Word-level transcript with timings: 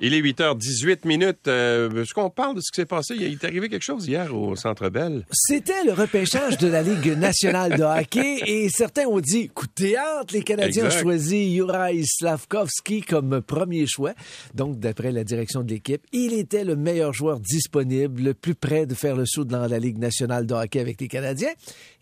Il 0.00 0.14
est 0.14 0.20
8h18 0.20 1.06
minutes. 1.06 1.48
Euh, 1.48 2.02
Est-ce 2.02 2.14
qu'on 2.14 2.30
parle 2.30 2.54
de 2.56 2.60
ce 2.60 2.70
qui 2.70 2.80
s'est 2.80 2.86
passé? 2.86 3.14
Il 3.16 3.24
est 3.32 3.44
arrivé 3.44 3.68
quelque 3.68 3.82
chose 3.82 4.06
hier 4.06 4.34
au 4.34 4.54
Centre 4.54 4.88
Bell. 4.90 5.24
C'était 5.32 5.82
le 5.84 5.92
repêchage 5.92 6.56
de 6.58 6.68
la 6.68 6.82
Ligue 6.82 7.18
nationale 7.18 7.76
de 7.76 7.82
hockey 7.82 8.42
et 8.46 8.68
certains 8.68 9.06
ont 9.06 9.18
dit, 9.20 9.48
coup 9.48 9.66
de 9.66 9.72
théâtre, 9.72 10.32
les 10.32 10.42
Canadiens 10.42 10.84
Exact. 10.86 11.00
ont 11.00 11.02
choisi 11.02 11.54
Juraj 11.56 11.96
Slavkovski 12.04 13.00
comme 13.02 13.40
premier 13.42 13.86
choix. 13.88 14.12
Donc, 14.54 14.78
d'après 14.78 15.10
la 15.10 15.24
direction 15.24 15.62
de 15.62 15.70
l'équipe, 15.70 16.02
il 16.12 16.32
était 16.32 16.64
le 16.64 16.76
meilleur 16.76 17.12
joueur 17.12 17.40
disponible, 17.40 18.22
le 18.22 18.34
plus 18.34 18.54
près 18.54 18.86
de 18.86 18.94
faire 18.94 19.16
le 19.16 19.24
saut 19.26 19.44
dans 19.44 19.66
la 19.66 19.78
Ligue 19.80 19.98
nationale 19.98 20.46
de 20.46 20.54
hockey 20.54 20.78
avec 20.80 21.00
les 21.00 21.08
Canadiens. 21.08 21.52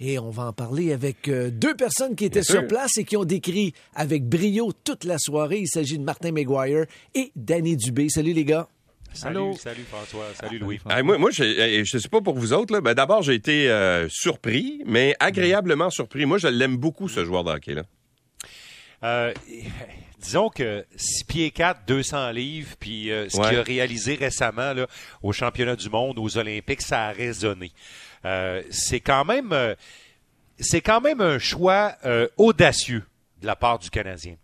Et 0.01 0.19
on 0.19 0.31
va 0.31 0.45
en 0.49 0.53
parler 0.53 0.93
avec 0.93 1.29
euh, 1.29 1.51
deux 1.51 1.75
personnes 1.75 2.15
qui 2.15 2.27
étaient 2.27 2.43
sur 2.43 2.67
place 2.67 2.99
et 2.99 3.05
qui 3.05 3.17
ont 3.17 3.25
décrit 3.25 3.73
avec 3.95 4.25
brio 4.29 4.73
toute 4.85 5.05
la 5.05 5.17
soirée. 5.19 5.61
Il 5.61 5.69
s'agit 5.69 5.97
de 5.99 6.05
Martin 6.05 6.33
McGuire 6.33 6.85
et 7.15 7.33
Danny 7.37 7.77
Dubé. 7.87 8.09
Salut 8.09 8.33
les 8.33 8.45
gars. 8.45 8.69
Salut, 9.13 9.37
Allô? 9.37 9.53
salut 9.57 9.85
François, 9.89 10.27
salut 10.35 10.59
Louis. 10.59 10.79
Ah, 10.87 11.03
moi, 11.03 11.31
je 11.31 11.85
sais 11.99 12.09
pas 12.09 12.21
pour 12.21 12.37
vous 12.37 12.53
autres. 12.53 12.75
là. 12.75 12.81
Ben, 12.83 12.93
D'abord, 12.95 13.23
j'ai 13.23 13.35
été 13.35 13.71
euh, 13.71 14.09
surpris, 14.11 14.83
mais 14.85 15.15
agréablement 15.21 15.89
surpris. 15.91 16.27
Moi, 16.27 16.37
je 16.39 16.49
l'aime 16.49 16.77
beaucoup, 16.77 17.09
ce 17.09 17.25
joueur 17.25 17.43
de 17.45 17.51
hockey-là. 17.53 17.83
Euh, 19.05 19.33
disons 20.21 20.49
que 20.51 20.85
6 20.97 21.25
pieds 21.25 21.51
4, 21.51 21.87
200 21.87 22.31
livres, 22.33 22.75
puis 22.79 23.11
euh, 23.11 23.29
ce 23.29 23.39
Ouais. 23.39 23.49
qu'il 23.51 23.59
a 23.59 23.63
réalisé 23.63 24.15
récemment 24.17 24.73
là, 24.75 24.87
au 25.23 25.33
championnat 25.33 25.77
du 25.77 25.89
monde, 25.89 26.19
aux 26.19 26.37
Olympiques, 26.37 26.83
ça 26.83 27.05
a 27.07 27.13
résonné. 27.13 27.73
Euh, 28.25 28.63
c'est 28.71 29.01
quand 29.01 29.25
même 29.25 29.55
c'est 30.59 30.81
quand 30.81 31.01
même 31.03 31.21
un 31.21 31.39
choix 31.39 31.95
euh, 32.07 32.27
audacieux 32.39 33.05
de 33.43 33.47
la 33.47 33.57
part 33.57 33.79
du 33.79 33.91
Canadien. 33.91 34.37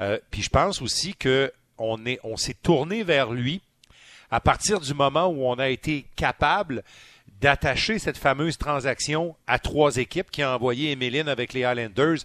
Euh, 0.00 0.18
puis 0.30 0.42
je 0.42 0.48
pense 0.48 0.80
aussi 0.80 1.14
que 1.14 1.52
on 1.78 2.04
est 2.06 2.20
on 2.24 2.36
s'est 2.36 2.54
tourné 2.54 3.02
vers 3.02 3.32
lui 3.32 3.60
à 4.30 4.40
partir 4.40 4.80
du 4.80 4.94
moment 4.94 5.26
où 5.26 5.46
on 5.46 5.54
a 5.54 5.68
été 5.68 6.06
capable 6.16 6.82
d'attacher 7.40 7.98
cette 7.98 8.16
fameuse 8.16 8.56
transaction 8.56 9.36
à 9.46 9.58
trois 9.58 9.98
équipes 9.98 10.30
qui 10.30 10.42
a 10.42 10.54
envoyé 10.54 10.92
Emeline 10.92 11.28
avec 11.28 11.52
les 11.52 11.64
Highlanders 11.64 12.18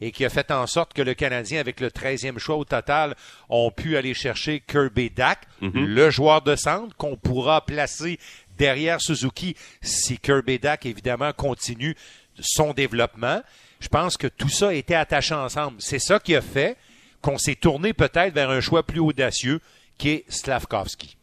et 0.00 0.10
qui 0.12 0.24
a 0.24 0.28
fait 0.28 0.50
en 0.50 0.66
sorte 0.66 0.92
que 0.92 1.02
le 1.02 1.14
Canadien, 1.14 1.58
avec 1.58 1.80
le 1.80 1.88
13e 1.88 2.38
choix 2.38 2.56
au 2.56 2.64
total, 2.64 3.16
ont 3.48 3.70
pu 3.70 3.96
aller 3.96 4.14
chercher 4.14 4.60
Kirby 4.60 5.10
Dak, 5.10 5.46
le 5.62 6.10
joueur 6.10 6.42
de 6.42 6.54
centre 6.54 6.94
qu'on 6.96 7.16
pourra 7.16 7.64
placer 7.64 8.18
derrière 8.58 9.00
Suzuki 9.00 9.56
si 9.80 10.18
Kirby 10.18 10.58
Dak, 10.58 10.84
évidemment, 10.84 11.32
continue 11.32 11.96
son 12.38 12.74
développement. 12.74 13.42
Je 13.80 13.88
pense 13.88 14.16
que 14.16 14.26
tout 14.26 14.48
ça 14.48 14.68
a 14.68 14.74
été 14.74 14.94
attaché 14.94 15.34
ensemble. 15.34 15.76
C'est 15.80 15.98
ça 15.98 16.18
qui 16.18 16.36
a 16.36 16.42
fait 16.42 16.76
qu'on 17.20 17.38
s'est 17.38 17.56
tourné 17.56 17.92
peut-être 17.92 18.34
vers 18.34 18.50
un 18.50 18.60
choix 18.60 18.82
plus 18.82 19.00
audacieux 19.00 19.60
qui 19.96 20.10
est 20.10 20.24
Slavkovski. 20.28 21.16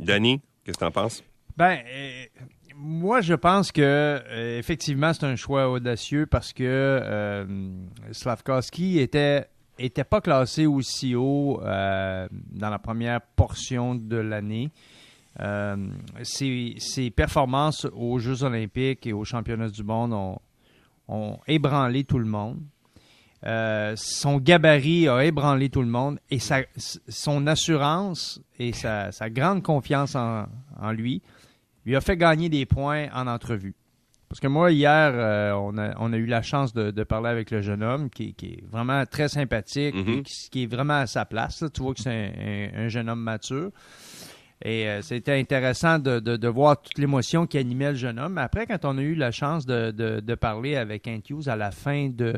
Danny, 0.00 0.40
qu'est-ce 0.64 0.78
que 0.78 0.84
t'en 0.84 0.90
penses? 0.90 1.22
Ben, 1.56 1.78
euh, 1.86 2.24
moi, 2.74 3.20
je 3.20 3.34
pense 3.34 3.72
que 3.72 3.80
euh, 3.82 4.58
effectivement, 4.58 5.12
c'est 5.12 5.24
un 5.24 5.36
choix 5.36 5.70
audacieux 5.70 6.26
parce 6.26 6.52
que 6.52 6.62
euh, 6.62 7.44
Slavkovski 8.12 8.98
était 8.98 9.46
était 9.78 10.04
pas 10.04 10.20
classé 10.20 10.64
aussi 10.66 11.14
haut 11.14 11.60
euh, 11.62 12.26
dans 12.32 12.70
la 12.70 12.78
première 12.78 13.20
portion 13.20 13.94
de 13.94 14.16
l'année. 14.16 14.70
Euh, 15.40 15.76
ses, 16.22 16.74
ses 16.78 17.10
performances 17.10 17.86
aux 17.92 18.18
Jeux 18.18 18.42
olympiques 18.42 19.06
et 19.06 19.12
aux 19.12 19.24
championnats 19.24 19.68
du 19.68 19.82
monde 19.82 20.14
ont, 20.14 20.38
ont 21.08 21.38
ébranlé 21.46 22.04
tout 22.04 22.18
le 22.18 22.24
monde. 22.24 22.58
Euh, 23.44 23.92
son 23.96 24.38
gabarit 24.38 25.08
a 25.08 25.24
ébranlé 25.24 25.68
tout 25.68 25.82
le 25.82 25.88
monde 25.88 26.18
et 26.30 26.38
sa, 26.38 26.62
son 27.08 27.46
assurance 27.46 28.40
et 28.58 28.72
sa, 28.72 29.12
sa 29.12 29.28
grande 29.30 29.62
confiance 29.62 30.14
en, 30.16 30.46
en 30.80 30.90
lui 30.92 31.22
lui 31.84 31.94
a 31.94 32.00
fait 32.00 32.16
gagner 32.16 32.48
des 32.48 32.66
points 32.66 33.06
en 33.14 33.26
entrevue. 33.28 33.74
Parce 34.28 34.40
que 34.40 34.48
moi, 34.48 34.72
hier, 34.72 35.12
euh, 35.14 35.52
on, 35.52 35.78
a, 35.78 35.94
on 36.00 36.12
a 36.12 36.16
eu 36.16 36.26
la 36.26 36.42
chance 36.42 36.72
de, 36.74 36.90
de 36.90 37.04
parler 37.04 37.28
avec 37.28 37.52
le 37.52 37.60
jeune 37.62 37.84
homme 37.84 38.10
qui, 38.10 38.34
qui 38.34 38.46
est 38.54 38.64
vraiment 38.68 39.04
très 39.06 39.28
sympathique, 39.28 39.94
Mhm. 39.94 40.08
et 40.18 40.22
qui, 40.22 40.50
qui 40.50 40.62
est 40.64 40.66
vraiment 40.66 40.94
à 40.98 41.06
sa 41.06 41.24
place. 41.26 41.60
là. 41.60 41.68
Tu 41.70 41.80
vois 41.82 41.94
que 41.94 42.00
c'est 42.00 42.10
un, 42.10 42.80
un- 42.80 42.86
un 42.86 42.88
jeune 42.88 43.08
homme 43.08 43.20
mature. 43.20 43.70
Et 44.64 44.88
euh, 44.88 45.00
c'était 45.02 45.38
intéressant 45.38 46.00
de, 46.00 46.18
de- 46.18 46.36
de 46.36 46.48
voir 46.48 46.80
toute 46.82 46.98
l'émotion 46.98 47.46
qui 47.46 47.56
animait 47.58 47.90
le 47.90 47.96
jeune 47.96 48.18
homme. 48.18 48.32
Mais 48.32 48.40
après, 48.40 48.66
quand 48.66 48.84
on 48.84 48.98
a 48.98 49.02
eu 49.02 49.14
la 49.14 49.30
chance 49.30 49.64
de, 49.64 50.34
parler 50.34 50.74
avec 50.74 51.06
Hughes 51.06 51.46
à 51.48 51.54
la 51.54 51.70
fin 51.70 52.08
de, 52.08 52.34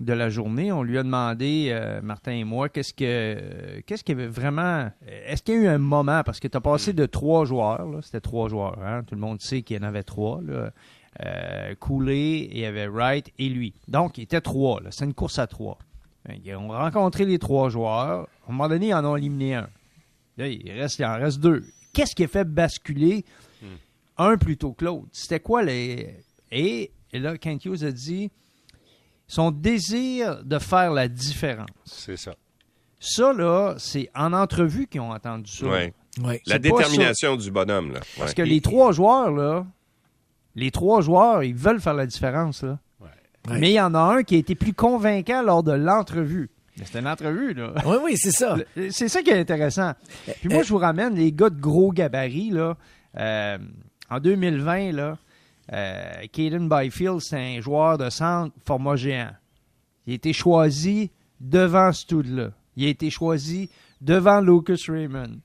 de 0.00 0.12
la 0.12 0.28
journée, 0.28 0.72
on 0.72 0.82
lui 0.82 0.98
a 0.98 1.02
demandé, 1.02 1.68
euh, 1.70 2.00
Martin 2.02 2.32
et 2.32 2.44
moi, 2.44 2.68
qu'est-ce 2.68 2.92
que 2.92 3.04
euh, 3.04 3.80
qu'est-ce 3.86 4.02
qu'il 4.02 4.18
y 4.18 4.20
avait 4.20 4.30
vraiment. 4.30 4.90
Est-ce 5.06 5.42
qu'il 5.42 5.54
y 5.54 5.58
a 5.58 5.60
eu 5.60 5.66
un 5.68 5.78
moment, 5.78 6.22
parce 6.24 6.40
que 6.40 6.48
tu 6.48 6.56
as 6.56 6.60
passé 6.60 6.92
de 6.92 7.06
trois 7.06 7.44
joueurs, 7.44 7.86
là, 7.88 8.02
c'était 8.02 8.20
trois 8.20 8.48
joueurs, 8.48 8.78
hein, 8.84 9.04
tout 9.06 9.14
le 9.14 9.20
monde 9.20 9.40
sait 9.40 9.62
qu'il 9.62 9.76
y 9.76 9.80
en 9.80 9.84
avait 9.84 10.02
trois. 10.02 10.40
Là, 10.42 10.72
euh, 11.24 11.74
Cooley, 11.78 12.48
il 12.50 12.58
y 12.58 12.64
avait 12.64 12.88
Wright 12.88 13.30
et 13.38 13.48
lui. 13.48 13.72
Donc, 13.86 14.18
il 14.18 14.22
était 14.22 14.40
trois. 14.40 14.80
là. 14.80 14.90
C'est 14.90 15.04
une 15.04 15.14
course 15.14 15.38
à 15.38 15.46
trois. 15.46 15.78
Qu'ils 16.42 16.56
ont 16.56 16.68
rencontré 16.68 17.24
les 17.24 17.38
trois 17.38 17.68
joueurs. 17.68 18.22
À 18.46 18.48
un 18.48 18.52
moment 18.52 18.68
donné, 18.68 18.88
ils 18.88 18.94
en 18.94 19.04
ont 19.04 19.14
éliminé 19.14 19.54
un. 19.54 19.68
Là, 20.38 20.48
il, 20.48 20.72
reste, 20.72 20.98
il 20.98 21.04
en 21.04 21.16
reste 21.18 21.38
deux. 21.38 21.64
Qu'est-ce 21.92 22.16
qui 22.16 22.24
a 22.24 22.28
fait 22.28 22.44
basculer 22.44 23.24
un 24.16 24.36
plutôt 24.38 24.72
que 24.72 24.86
l'autre? 24.86 25.06
C'était 25.12 25.38
quoi 25.38 25.62
les. 25.62 26.16
Et, 26.50 26.90
et 27.12 27.18
là, 27.20 27.38
Kent 27.38 27.64
Hughes 27.66 27.84
a 27.84 27.92
dit 27.92 28.30
son 29.34 29.50
désir 29.50 30.44
de 30.44 30.58
faire 30.60 30.92
la 30.92 31.08
différence. 31.08 31.66
C'est 31.84 32.16
ça. 32.16 32.34
Ça, 33.00 33.32
là, 33.32 33.74
c'est 33.78 34.08
en 34.14 34.32
entrevue 34.32 34.86
qu'ils 34.86 35.00
ont 35.00 35.10
entendu 35.10 35.50
ça. 35.50 35.66
Ouais. 35.66 35.92
Ouais. 36.22 36.40
La 36.46 36.54
C'est 36.54 36.58
détermination 36.60 37.34
du 37.36 37.50
bonhomme, 37.50 37.92
là. 37.94 38.00
Parce 38.16 38.32
que 38.32 38.42
les 38.42 38.60
trois 38.60 38.92
joueurs, 38.92 39.32
là, 39.32 39.66
les 40.54 40.70
trois 40.70 41.00
joueurs, 41.00 41.42
ils 41.42 41.54
veulent 41.54 41.80
faire 41.80 41.94
la 41.94 42.06
différence, 42.06 42.62
là. 42.62 42.78
Ouais. 43.00 43.58
Mais 43.58 43.70
il 43.72 43.74
y 43.74 43.80
en 43.80 43.92
a 43.94 43.98
un 43.98 44.22
qui 44.22 44.36
a 44.36 44.38
été 44.38 44.54
plus 44.54 44.72
convaincant 44.72 45.42
lors 45.42 45.64
de 45.64 45.72
l'entrevue. 45.72 46.48
Mais 46.78 46.84
C'était 46.86 47.00
une 47.00 47.08
entrevue, 47.08 47.54
là. 47.54 47.74
Oui, 47.86 47.96
oui, 48.04 48.16
c'est 48.16 48.30
ça. 48.30 48.56
C'est 48.90 49.08
ça 49.08 49.20
qui 49.22 49.30
est 49.30 49.38
intéressant. 49.40 49.92
Puis 50.40 50.48
moi, 50.48 50.60
Euh, 50.60 50.62
je 50.62 50.68
vous 50.70 50.78
ramène 50.78 51.14
les 51.16 51.32
gars 51.32 51.50
de 51.50 51.60
gros 51.60 51.90
gabarits, 51.92 52.50
là. 52.50 52.76
euh, 53.18 53.58
en 54.10 54.20
2020, 54.20 54.92
là, 54.92 55.18
euh, 55.72 56.26
Caden 56.32 56.68
Byfield, 56.68 57.20
c'est 57.20 57.56
un 57.56 57.60
joueur 57.60 57.98
de 57.98 58.10
centre 58.10 58.54
format 58.66 58.96
géant. 58.96 59.30
Il 60.06 60.12
a 60.12 60.16
été 60.16 60.32
choisi 60.32 61.10
devant 61.40 61.92
ce 61.92 62.06
tout-là. 62.06 62.50
Il 62.76 62.84
a 62.86 62.88
été 62.88 63.08
choisi 63.10 63.70
devant 64.00 64.40
Lucas 64.40 64.76
Raymond. 64.88 65.38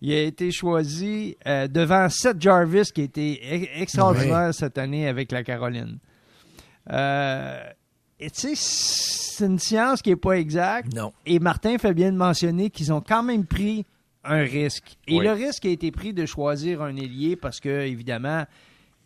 Il 0.00 0.12
a 0.12 0.22
été 0.22 0.50
choisi 0.50 1.36
euh, 1.46 1.68
devant 1.68 2.08
Seth 2.08 2.40
Jarvis, 2.40 2.90
qui 2.94 3.00
a 3.02 3.04
été 3.04 3.40
e- 3.42 3.80
extraordinaire 3.80 4.52
cette 4.52 4.76
année 4.78 5.06
avec 5.08 5.32
la 5.32 5.42
Caroline. 5.42 5.98
Euh, 6.90 7.58
et 8.20 8.30
tu 8.30 8.54
sais, 8.54 8.54
c'est 8.56 9.46
une 9.46 9.58
science 9.58 10.02
qui 10.02 10.10
n'est 10.10 10.16
pas 10.16 10.32
exacte. 10.38 10.94
Non. 10.94 11.12
Et 11.24 11.38
Martin 11.38 11.78
fait 11.78 11.94
bien 11.94 12.12
de 12.12 12.16
mentionner 12.16 12.70
qu'ils 12.70 12.92
ont 12.92 13.00
quand 13.00 13.22
même 13.22 13.44
pris 13.46 13.84
un 14.24 14.40
risque. 14.42 14.96
Et 15.06 15.18
Oui. 15.18 15.24
le 15.24 15.32
risque 15.32 15.64
a 15.66 15.68
été 15.70 15.90
pris 15.90 16.12
de 16.12 16.26
choisir 16.26 16.82
un 16.82 16.96
ailier 16.96 17.36
parce 17.36 17.60
que, 17.60 17.68
évidemment, 17.86 18.44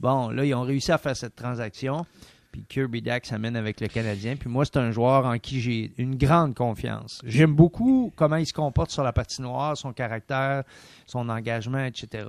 bon, 0.00 0.30
là, 0.30 0.44
ils 0.44 0.54
ont 0.54 0.62
réussi 0.62 0.90
à 0.92 0.98
faire 0.98 1.16
cette 1.16 1.36
transaction. 1.36 2.04
Puis 2.52 2.64
Kirby 2.68 3.00
Dack 3.00 3.26
s'amène 3.26 3.54
avec 3.54 3.80
le 3.80 3.86
Canadien. 3.86 4.34
Puis 4.34 4.48
moi, 4.50 4.64
c'est 4.64 4.76
un 4.78 4.90
joueur 4.90 5.24
en 5.24 5.38
qui 5.38 5.60
j'ai 5.60 5.92
une 5.98 6.16
grande 6.16 6.56
confiance. 6.56 7.20
J'aime 7.24 7.54
beaucoup 7.54 8.12
comment 8.16 8.34
il 8.36 8.46
se 8.46 8.52
comporte 8.52 8.90
sur 8.90 9.04
la 9.04 9.12
patinoire, 9.12 9.76
son 9.76 9.92
caractère, 9.92 10.64
son 11.06 11.28
engagement, 11.28 11.84
etc. 11.84 12.24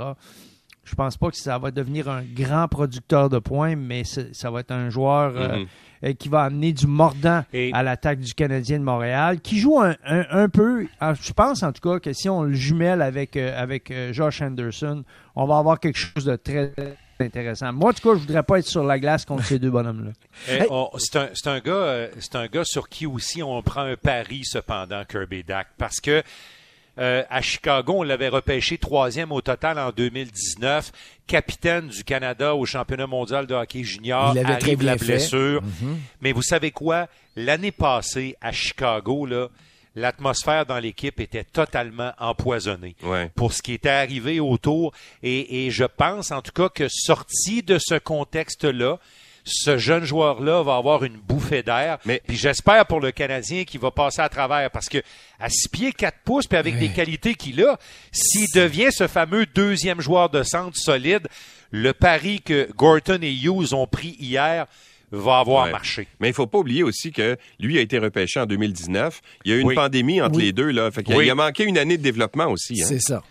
Je 0.84 0.94
pense 0.96 1.18
pas 1.18 1.30
que 1.32 1.38
ça 1.38 1.58
va 1.58 1.72
devenir 1.72 2.08
un 2.08 2.22
grand 2.24 2.68
producteur 2.68 3.30
de 3.30 3.40
points, 3.40 3.76
mais 3.76 4.04
ça 4.04 4.52
va 4.52 4.60
être 4.60 4.72
un 4.72 4.90
joueur 4.92 5.34
euh, 5.36 5.58
Mhm. 5.60 5.68
euh, 6.06 6.14
qui 6.14 6.28
va 6.30 6.42
amener 6.44 6.74
du 6.74 6.86
mordant 6.86 7.44
Et- 7.54 7.72
à 7.74 7.82
l'attaque 7.82 8.20
du 8.20 8.34
Canadien 8.36 8.78
de 8.80 8.84
Montréal, 8.84 9.42
qui 9.42 9.58
joue 9.60 9.80
un, 9.80 9.96
un- 10.06 10.26
un 10.30 10.50
peu, 10.50 10.88
ah, 11.00 11.14
je 11.20 11.34
pense 11.34 11.64
en 11.64 11.72
tout 11.72 11.82
cas 11.88 12.00
que 12.00 12.14
si 12.14 12.30
on 12.30 12.44
le 12.44 12.54
jumelle 12.54 13.02
avec, 13.02 13.38
euh, 13.38 13.60
avec 13.60 13.92
Josh 14.12 14.42
Anderson, 14.42 15.04
on 15.36 15.46
va 15.46 15.58
avoir 15.58 15.80
quelque 15.80 15.98
chose 16.00 16.26
de 16.26 16.36
très 16.36 16.74
intéressant. 17.22 17.72
Moi, 17.74 17.92
en 17.92 17.94
tout 17.94 18.02
cas, 18.10 18.16
je 18.16 18.22
voudrais 18.26 18.44
pas 18.44 18.60
être 18.60 18.68
sur 18.68 18.84
la 18.84 19.00
glace 19.00 19.26
contre 19.26 19.44
ces 19.46 19.60
deux 19.60 19.70
bonhommes-là. 19.72 20.12
Eh, 20.50 20.68
on- 20.70 20.90
C'est 20.98 21.16
un, 21.18 21.30
c'est 21.34 21.48
un 21.50 21.60
gars, 21.60 21.72
euh, 21.74 22.08
c'est 22.20 22.36
un 22.36 22.48
gars 22.48 22.64
sur 22.66 22.90
qui 22.90 23.06
aussi 23.06 23.42
on 23.44 23.62
prend 23.62 23.82
un 23.82 23.96
pari 23.96 24.44
cependant, 24.44 25.04
Kirby 25.06 25.44
Dak, 25.44 25.68
parce 25.78 26.00
que 26.00 26.22
euh, 27.00 27.24
à 27.30 27.42
Chicago, 27.42 27.96
on 28.00 28.04
l'avait 28.04 28.28
repêché 28.28 28.78
troisième 28.78 29.32
au 29.32 29.40
total 29.42 29.80
en 29.80 29.92
2019, 29.92 30.92
capitaine 31.26 31.88
du 31.88 32.04
Canada 32.04 32.54
au 32.54 32.66
championnat 32.66 33.08
mondial 33.08 33.48
de 33.48 33.54
hockey 33.56 33.84
junior. 33.84 34.34
Il 34.34 34.42
l'avait 34.42 34.58
très 34.60 34.68
arrive 34.72 34.80
bien 34.80 34.92
la 34.92 34.98
fait. 34.98 35.06
blessure. 35.06 35.62
Mais 36.22 36.34
vous 36.34 36.42
savez 36.42 36.72
quoi? 36.72 37.08
L'année 37.38 37.72
passée, 37.72 38.36
à 38.42 38.52
Chicago, 38.52 39.26
là, 39.26 39.48
l'atmosphère 39.96 40.66
dans 40.66 40.80
l'équipe 40.80 41.20
était 41.20 41.44
totalement 41.44 42.14
empoisonnée 42.20 42.96
Ouais. 43.04 43.30
pour 43.36 43.54
ce 43.54 43.62
qui 43.62 43.74
était 43.74 43.90
arrivé 43.90 44.40
autour. 44.40 44.94
Et, 45.24 45.66
et 45.68 45.72
je 45.72 45.84
pense, 45.84 46.32
en 46.32 46.42
tout 46.42 46.52
cas, 46.54 46.70
que 46.70 46.88
sorti 46.90 47.62
de 47.64 47.78
ce 47.80 47.96
contexte-là, 47.96 48.98
ce 49.44 49.78
jeune 49.80 50.04
joueur-là 50.06 50.62
va 50.62 50.76
avoir 50.76 51.04
une 51.04 51.18
bouffée 51.18 51.64
d'air. 51.64 51.98
Mais- 52.06 52.22
Puis 52.28 52.38
j'espère 52.38 52.86
pour 52.86 53.00
le 53.00 53.12
Canadien 53.12 53.64
qu'il 53.64 53.80
va 53.80 53.90
passer 53.90 54.22
à 54.22 54.30
travers 54.30 54.70
parce 54.70 54.88
que 54.88 55.00
à 55.40 55.50
6 55.50 55.68
pieds 55.68 55.92
4 55.94 56.20
pouces 56.24 56.46
puis 56.46 56.58
avec 56.60 56.76
Ouais. 56.76 56.82
les 56.82 56.90
qualités 56.94 57.34
qu'il 57.34 57.64
a, 57.64 57.78
s'il 58.12 58.48
devient 58.54 58.92
ce 58.92 59.08
fameux 59.08 59.48
deuxième 59.48 60.00
joueur 60.00 60.30
de 60.30 60.44
centre 60.44 60.78
solide, 60.78 61.28
le 61.72 61.92
pari 61.94 62.42
que 62.42 62.70
Gorton 62.76 63.20
et 63.24 63.34
Hughes 63.34 63.74
ont 63.74 63.88
pris 63.88 64.16
hier 64.20 64.68
va 65.12 65.40
avoir 65.40 65.66
Ouais. 65.66 65.72
marché. 65.72 66.08
Mais 66.20 66.30
il 66.30 66.34
faut 66.34 66.48
pas 66.48 66.60
oublier 66.60 66.84
aussi 66.84 67.12
que 67.12 67.38
lui 67.60 67.78
a 67.78 67.82
été 67.82 67.98
repêché 68.00 68.40
en 68.40 68.46
2019. 68.46 69.22
Il 69.46 69.52
y 69.52 69.54
a 69.54 69.58
eu 69.58 69.62
une 69.62 69.68
Oui. 69.68 69.76
pandémie 69.76 70.22
entre 70.22 70.38
Oui. 70.38 70.44
les 70.46 70.52
deux. 70.54 70.72
Là. 70.72 70.90
Fait 70.92 71.04
qu'il 71.04 71.14
a- 71.14 71.18
Oui. 71.18 71.26
il 71.26 71.30
a 71.30 71.36
manqué 71.36 71.64
une 71.66 71.78
année 71.78 71.98
de 71.98 72.04
développement 72.04 72.48
aussi. 72.48 72.82
hein. 72.82 72.86
C'est 72.88 73.00
ça. 73.02 73.22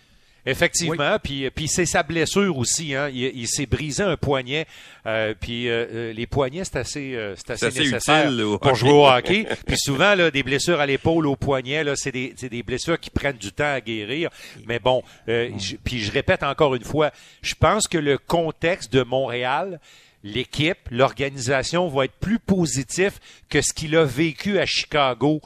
Effectivement, 0.47 1.19
puis 1.23 1.51
puis 1.51 1.69
c'est 1.69 1.85
sa 1.85 2.03
blessure 2.03 2.57
aussi. 2.57 2.95
Hein. 2.95 3.11
Il, 3.13 3.31
il 3.35 3.47
s'est 3.47 3.67
brisé 3.67 4.03
un 4.03 4.17
poignet, 4.17 4.67
euh, 5.05 5.35
puis 5.39 5.69
euh, 5.69 5.85
euh, 5.93 6.13
les 6.15 6.27
poignets 6.27 6.65
c'est 6.65 6.77
assez, 6.77 7.15
euh, 7.15 7.35
c'est 7.37 7.51
assez, 7.51 7.67
assez 7.67 7.81
nécessaire 7.81 8.27
utile 8.31 8.43
au 8.45 8.59
pour 8.59 8.75
jouer 8.75 8.91
au 8.91 9.07
hockey. 9.07 9.47
puis 9.67 9.77
souvent 9.77 10.15
là, 10.15 10.31
des 10.31 10.43
blessures 10.43 10.81
à 10.81 10.87
l'épaule, 10.87 11.27
au 11.27 11.37
poignet, 11.37 11.85
là, 11.85 11.93
c'est 11.95 12.11
des, 12.11 12.33
c'est 12.39 12.49
des 12.49 12.63
blessures 12.63 12.99
qui 12.99 13.11
prennent 13.11 13.37
du 13.37 13.53
temps 13.53 13.71
à 13.75 13.83
guérir. 13.83 14.31
Mais 14.67 14.79
bon, 14.79 15.03
euh, 15.29 15.51
je- 15.59 15.77
puis 15.77 15.99
je 16.01 16.11
répète 16.11 16.43
encore 16.43 16.75
une 16.75 16.85
fois, 16.85 17.11
je 17.43 17.55
pense 17.55 17.87
que 17.87 17.99
le 17.99 18.17
contexte 18.17 18.91
de 18.95 19.03
Montréal. 19.03 19.79
L'équipe, 20.23 20.79
l'organisation 20.91 21.89
va 21.89 22.05
être 22.05 22.19
plus 22.21 22.39
positif 22.39 23.21
que 23.49 23.63
ce 23.63 23.73
qu'il 23.73 23.97
a 23.97 24.05
vécu 24.05 24.59
à 24.59 24.67
Chicago 24.67 25.41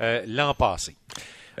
euh, 0.00 0.22
l'an 0.26 0.54
passé. 0.54 0.94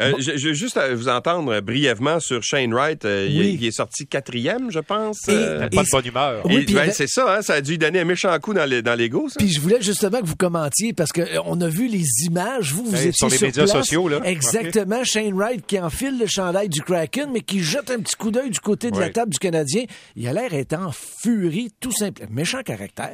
Euh, 0.00 0.14
je, 0.18 0.36
je 0.36 0.48
veux 0.48 0.54
juste 0.54 0.76
euh, 0.76 0.94
vous 0.94 1.08
entendre 1.08 1.60
brièvement 1.60 2.20
sur 2.20 2.42
Shane 2.42 2.72
Wright. 2.72 3.04
Euh, 3.04 3.26
il, 3.28 3.38
Oui. 3.40 3.58
il 3.60 3.66
est 3.66 3.70
sorti 3.72 4.06
quatrième, 4.06 4.70
je 4.70 4.78
pense. 4.78 5.28
Et- 5.28 5.32
Euh, 5.32 5.68
Pas 5.68 5.82
de 5.82 5.90
bonne 5.90 6.06
humeur. 6.06 6.42
Oui, 6.46 6.64
ben, 6.66 6.78
avait- 6.78 6.92
c'est 6.92 7.06
ça, 7.06 7.36
hein, 7.36 7.42
ça 7.42 7.54
a 7.54 7.60
dû 7.60 7.72
lui 7.72 7.78
donner 7.78 8.00
un 8.00 8.04
méchant 8.04 8.38
coup 8.38 8.54
dans 8.54 8.64
les- 8.64 8.82
dans 8.82 8.94
l'ego. 8.94 9.28
Puis 9.38 9.48
je 9.52 9.60
voulais 9.60 9.80
justement 9.82 10.20
que 10.20 10.26
vous 10.26 10.36
commentiez 10.36 10.92
parce 10.92 11.12
que 11.12 11.22
on 11.44 11.60
a 11.60 11.68
vu 11.68 11.88
les 11.88 12.04
images. 12.26 12.72
Vous, 12.72 12.84
vous 12.84 12.94
Hey, 12.96 13.08
étiez 13.08 13.12
sur 13.12 13.28
les 13.28 13.38
médias 13.46 13.64
place. 13.64 13.76
sociaux, 13.76 14.08
là. 14.08 14.20
Exactement. 14.24 15.04
Shane 15.04 15.34
Wright 15.34 15.66
qui 15.66 15.78
enfile 15.80 16.18
le 16.18 16.26
chandail 16.26 16.68
du 16.68 16.80
Kraken, 16.82 17.30
mais 17.32 17.40
qui 17.40 17.60
jette 17.62 17.90
un 17.90 17.98
petit 18.00 18.16
coup 18.16 18.30
d'œil 18.30 18.50
du 18.50 18.60
côté 18.60 18.90
de 18.90 18.98
la 18.98 19.10
table 19.10 19.32
du 19.32 19.38
Canadien. 19.38 19.84
Il 20.16 20.26
a 20.28 20.32
l'air 20.32 20.50
d'être 20.50 20.74
en 20.74 20.92
furie, 20.92 21.70
tout 21.80 21.92
simple. 21.92 22.22
Méchant 22.30 22.62
caractère. 22.62 23.12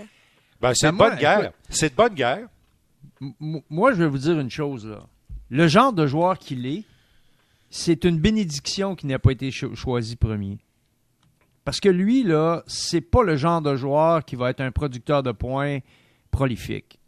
Ben, 0.61 0.73
c'est 0.75 0.87
Ben, 0.87 0.93
de 0.93 0.96
moi, 0.96 1.11
bonne 1.11 1.19
guerre. 1.19 1.52
C'est 1.69 1.90
de 1.90 1.94
bonne 1.94 2.14
guerre. 2.14 2.46
M- 3.20 3.61
moi, 3.70 3.93
je 3.93 3.99
vais 3.99 4.08
vous 4.08 4.19
dire 4.19 4.38
une 4.38 4.50
chose. 4.50 4.87
Là. 4.87 5.00
Le 5.51 5.69
genre 5.69 5.93
de 5.93 6.07
joueur 6.07 6.39
qu'il 6.39 6.67
est, 6.67 6.85
c'est 7.71 8.05
une 8.05 8.19
bénédiction 8.19 8.95
qu'il 8.95 9.09
n'a 9.09 9.19
pas 9.19 9.33
été 9.33 9.51
cho- 9.51 9.75
choisi 9.75 10.17
premier. 10.17 10.59
Parce 11.65 11.81
que 11.81 11.89
lui, 11.89 12.23
là, 12.23 12.63
c'est 12.67 13.01
pas 13.01 13.23
le 13.23 13.37
genre 13.37 13.61
de 13.61 13.75
joueur 13.77 14.25
qui 14.25 14.37
va 14.37 14.51
être 14.51 14.61
un 14.61 14.71
producteur 14.71 15.23
de 15.23 15.33
points 15.33 15.79
prolifique. 16.31 16.99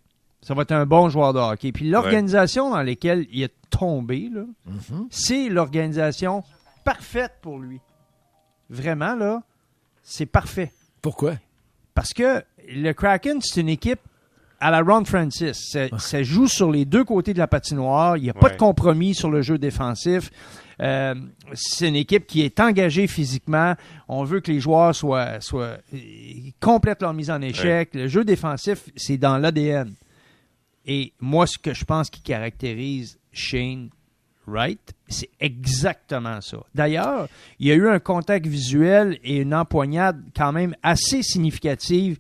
Ça 0.41 0.55
va 0.55 0.63
être 0.63 0.73
un 0.73 0.87
bon 0.87 1.09
joueur 1.09 1.33
de 1.33 1.39
hockey. 1.39 1.73
Puis 1.73 1.89
l'organisation 1.89 2.71
dans 2.71 2.83
laquelle 2.83 3.27
il 3.31 3.43
est 3.43 3.55
tombé, 3.71 4.31
là, 4.33 4.45
c'est 5.11 5.49
l'organisation 5.49 6.43
parfaite 6.85 7.35
pour 7.43 7.59
lui. 7.59 7.81
Vraiment, 8.71 9.15
là, 9.15 9.43
c'est 10.03 10.27
parfait. 10.27 10.73
Pourquoi? 11.03 11.35
Parce 11.95 12.13
que 12.13 12.43
le 12.69 12.93
Kraken, 12.93 13.41
c'est 13.43 13.61
une 13.61 13.69
équipe 13.69 14.01
à 14.61 14.71
la 14.71 14.81
Ron 14.81 15.05
Francis. 15.05 15.71
Ça, 15.71 15.87
ça 15.99 16.23
joue 16.23 16.49
sur 16.49 16.71
les 16.71 16.85
deux 16.85 17.05
côtés 17.05 17.33
de 17.35 17.39
la 17.39 17.47
patinoire. 17.47 18.17
Il 18.17 18.25
n'y 18.25 18.31
a 18.31 18.35
pas 18.35 18.47
Ouais. 18.49 18.53
de 18.53 18.59
compromis 18.59 19.15
sur 19.15 19.31
le 19.31 19.43
jeu 19.43 19.59
défensif. 19.59 20.31
Euh, 20.81 21.15
c'est 21.55 21.89
une 21.89 21.97
équipe 21.97 22.27
qui 22.27 22.43
est 22.43 22.61
engagée 22.61 23.07
physiquement. 23.09 23.75
On 24.09 24.23
veut 24.25 24.41
que 24.41 24.53
les 24.53 24.61
joueurs 24.61 24.95
soient, 24.95 25.41
soient 25.41 25.79
complètent 26.61 27.03
leur 27.03 27.15
mise 27.15 27.31
en 27.31 27.41
échec. 27.43 27.91
Le 27.95 28.07
jeu 28.09 28.25
défensif, 28.25 28.85
c'est 28.97 29.17
dans 29.17 29.39
l'ADN. 29.39 29.93
Et 30.87 31.13
moi, 31.21 31.47
ce 31.47 31.59
que 31.59 31.75
je 31.75 31.85
pense 31.85 32.09
qui 32.11 32.23
caractérise 32.23 33.19
Shane 33.33 33.91
Wright, 34.47 34.95
c'est 35.09 35.29
exactement 35.41 36.41
ça. 36.41 36.59
D'ailleurs, 36.75 37.29
il 37.59 37.67
y 37.67 37.73
a 37.73 37.75
eu 37.75 37.89
un 37.89 37.99
contact 37.99 38.47
visuel 38.47 39.19
et 39.23 39.39
une 39.39 39.55
empoignade 39.55 40.23
quand 40.35 40.53
même 40.53 40.75
assez 40.83 41.23
significative 41.23 42.19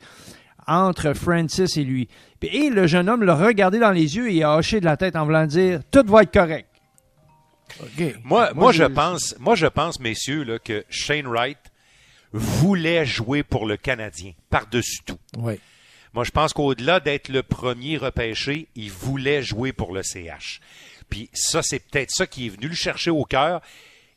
entre 0.68 1.12
Francis 1.14 1.76
et 1.76 1.82
lui. 1.84 2.08
Puis- 2.38 2.48
Et 2.54 2.70
le 2.70 2.86
jeune 2.86 3.08
homme 3.08 3.24
l'a 3.24 3.34
regardé 3.34 3.78
dans 3.80 3.90
les 3.90 4.16
yeux 4.16 4.30
et 4.30 4.42
a 4.44 4.56
hoché 4.56 4.78
de 4.80 4.84
la 4.84 4.96
tête 4.96 5.16
en 5.16 5.24
voulant 5.24 5.46
dire 5.46 5.80
tout 5.90 6.04
va 6.06 6.22
être 6.22 6.32
correct. 6.32 6.68
OK. 7.80 7.98
Moi, 7.98 8.14
moi, 8.24 8.52
Moi, 8.54 8.72
je 8.72 8.82
je- 8.84 8.88
pense, 8.88 9.34
moi, 9.38 9.54
je 9.56 9.66
pense, 9.66 9.98
messieurs, 10.00 10.42
là, 10.44 10.58
que 10.58 10.84
Shane 10.88 11.26
Wright 11.26 11.58
voulait 12.32 13.04
jouer 13.06 13.42
pour 13.42 13.66
le 13.66 13.76
Canadien 13.76 14.32
par-dessus 14.50 15.00
tout. 15.04 15.18
Oui. 15.38 15.58
Moi, 16.14 16.24
je 16.24 16.30
pense 16.30 16.52
qu'au-delà 16.52 17.00
d'être 17.00 17.28
le 17.28 17.42
premier 17.42 17.96
repêché, 17.96 18.68
il 18.74 18.90
voulait 18.90 19.42
jouer 19.42 19.72
pour 19.72 19.92
le 19.94 20.02
CH. 20.02 20.60
Puis 21.08 21.30
ça, 21.32 21.62
c'est 21.62 21.78
peut-être 21.78 22.10
ça 22.10 22.26
qui 22.26 22.46
est 22.46 22.50
venu 22.50 22.68
le 22.68 22.74
chercher 22.74 23.10
au 23.10 23.24
cœur. 23.24 23.60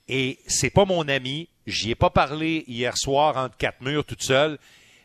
Et 0.08 0.40
c'est 0.48 0.70
pas 0.70 0.86
mon 0.86 1.08
ami. 1.08 1.48
J'y 1.68 1.92
ai 1.92 1.96
pas 1.96 2.10
parlé 2.10 2.64
hier 2.68 2.98
soir 2.98 3.38
entre 3.38 3.56
quatre 3.58 3.82
murs 3.82 4.04
toute 4.04 4.24
seule. 4.24 4.58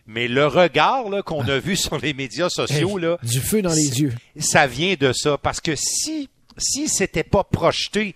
Mais 0.06 0.28
le 0.28 0.46
regard 0.46 1.04
qu'on 1.24 1.46
a 1.48 1.58
vu 1.58 1.76
sur 1.76 1.98
les 1.98 2.14
médias 2.14 2.48
sociaux, 2.48 2.98
Hey, 2.98 3.04
là, 3.04 3.18
du 3.22 3.40
feu 3.40 3.62
dans 3.62 3.72
les 3.72 4.00
yeux. 4.00 4.12
Ça 4.38 4.66
vient 4.66 4.94
de 4.98 5.12
ça. 5.12 5.36
Parce 5.38 5.60
que 5.60 5.74
si, 5.74 6.28
si 6.56 6.88
s'était 6.88 7.24
pas 7.24 7.44
projeté 7.44 8.14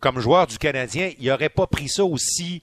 comme 0.00 0.18
joueur 0.18 0.46
du 0.46 0.58
Canadien, 0.58 1.12
il 1.18 1.28
n'aurait 1.28 1.50
pas 1.50 1.66
pris 1.66 1.88
ça 1.88 2.04
aussi 2.04 2.62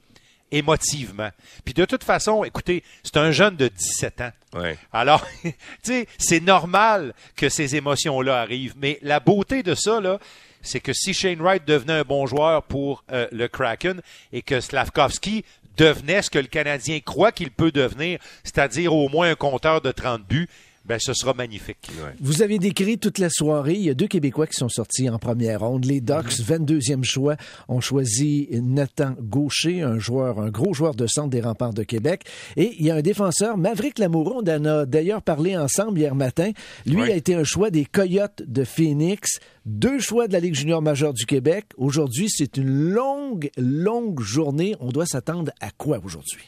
émotivement. 0.52 1.30
Puis 1.66 1.74
de 1.74 1.86
toute 1.86 2.04
façon, 2.04 2.44
écoutez, 2.44 2.84
c'est 3.04 3.18
un 3.18 3.32
jeune 3.32 3.56
de 3.56 3.68
17 3.68 4.22
ans. 4.22 4.32
Ouais. 4.54 4.78
Alors, 4.94 5.26
tu 5.44 5.54
sais, 5.84 6.08
c'est 6.18 6.40
normal 6.40 7.14
que 7.36 7.50
ces 7.50 7.76
émotions-là 7.76 8.42
arrivent. 8.42 8.76
Mais 8.78 8.98
la 9.02 9.20
beauté 9.20 9.62
de 9.62 9.76
ça, 9.76 10.00
là, 10.00 10.20
c'est 10.62 10.80
que 10.80 10.94
si 10.94 11.14
Shane 11.14 11.42
Wright 11.42 11.66
devenait 11.66 11.94
un 11.94 12.04
bon 12.04 12.26
joueur 12.26 12.64
pour 12.64 13.04
euh, 13.12 13.28
le 13.32 13.48
Kraken 13.48 14.02
et 14.34 14.42
que 14.42 14.60
Slavkovski 14.60 15.46
devenait 15.78 16.22
ce 16.22 16.30
que 16.30 16.40
le 16.40 16.48
Canadien 16.48 17.00
croit 17.00 17.32
qu'il 17.32 17.52
peut 17.52 17.72
devenir, 17.72 18.20
c'est-à-dire 18.44 18.94
au 18.94 19.10
moins 19.10 19.30
un 19.30 19.36
compteur 19.36 19.82
de 19.82 19.92
30 19.92 20.24
buts, 20.28 20.50
ben 20.88 21.00
ce 21.00 21.14
sera 21.14 21.34
magnifique. 21.34 21.90
Vous 22.22 22.42
avez 22.42 22.60
décrit 22.60 22.98
toute 22.98 23.18
la 23.18 23.30
soirée. 23.30 23.74
Il 23.74 23.82
y 23.82 23.90
a 23.90 23.94
deux 23.94 24.08
Québécois 24.08 24.48
qui 24.48 24.56
sont 24.56 24.70
sortis 24.70 25.10
en 25.10 25.20
première 25.20 25.60
ronde. 25.60 25.84
Les 25.84 26.00
Ducks, 26.00 26.40
22e 26.40 27.04
choix, 27.04 27.36
ont 27.68 27.82
choisi 27.82 28.48
Nathan 28.52 29.14
Gaucher, 29.20 29.82
un 29.82 30.00
joueur, 30.00 30.40
un 30.40 30.50
gros 30.50 30.74
joueur 30.74 30.96
de 30.96 31.06
centre 31.06 31.30
des 31.30 31.42
remparts 31.42 31.74
de 31.74 31.84
Québec. 31.84 32.24
Et 32.56 32.76
il 32.80 32.86
y 32.86 32.92
a 32.92 32.96
un 32.96 33.02
défenseur, 33.02 33.58
Maverick 33.58 34.00
Lamoureux, 34.00 34.36
on 34.38 34.50
en 34.50 34.66
a 34.66 34.86
d'ailleurs 34.86 35.22
parlé 35.22 35.58
ensemble 35.58 36.00
hier 36.00 36.16
matin. 36.16 36.52
Lui 36.86 37.02
a 37.02 37.16
été 37.16 37.36
un 37.36 37.44
choix 37.44 37.70
des 37.70 37.84
Coyotes 37.84 38.44
de 38.48 38.64
Phoenix. 38.64 39.40
Deux 39.66 40.00
choix 40.00 40.30
de 40.30 40.34
la 40.34 40.40
Ligue 40.40 40.56
junior 40.56 40.82
majeure 40.82 41.14
du 41.14 41.26
Québec. 41.26 41.66
Aujourd'hui, 41.76 42.30
c'est 42.30 42.56
une 42.56 42.70
longue, 42.70 43.50
longue 43.58 44.22
journée. 44.22 44.76
On 44.80 44.90
doit 44.90 45.06
s'attendre 45.06 45.52
à 45.60 45.72
quoi 45.72 46.00
aujourd'hui? 46.02 46.40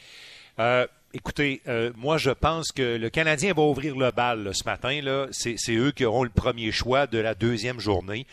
Euh, 0.60 0.86
écoutez, 1.14 1.62
euh, 1.68 1.90
moi 1.96 2.18
je 2.18 2.30
pense 2.30 2.70
que 2.70 2.98
le 2.98 3.08
Canadien 3.08 3.54
va 3.54 3.62
ouvrir 3.62 3.96
le 3.96 4.10
bal 4.10 4.50
ce 4.52 4.62
matin. 4.64 5.00
C'est 5.32 5.72
eux 5.72 5.90
qui 5.90 6.04
auront 6.04 6.22
le 6.22 6.28
premier 6.28 6.70
choix 6.70 7.06
de 7.06 7.18
la 7.18 7.34
deuxième 7.34 7.80
journée. 7.80 8.26